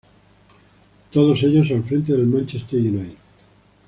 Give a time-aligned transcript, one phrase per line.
[1.11, 3.19] Todos ellos al frente del Manchester United.